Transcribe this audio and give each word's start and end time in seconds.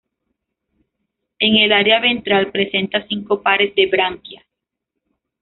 En 1.37 1.55
el 1.57 1.71
área 1.71 1.99
ventral 1.99 2.49
presenta 2.51 3.05
cinco 3.07 3.43
pares 3.43 3.75
de 3.75 3.85
branquias. 3.85 4.43